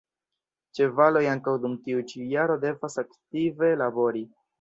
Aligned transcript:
Ĉevaloj 0.77 1.21
ankaŭ 1.33 1.53
dum 1.65 1.75
tiu 1.83 2.01
ĉi 2.13 2.25
jaro 2.31 2.55
devas 2.65 2.97
aktive 3.03 3.71
labori. 3.83 4.25